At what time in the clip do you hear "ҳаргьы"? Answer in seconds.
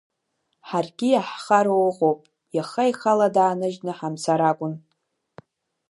0.67-1.07